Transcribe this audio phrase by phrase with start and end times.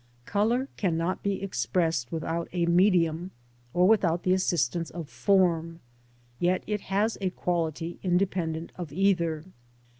[0.25, 3.29] Colour cannot be expressed without a medium,
[3.71, 5.79] or without the assistance of form,
[6.39, 9.45] yet it has a quality independent of either.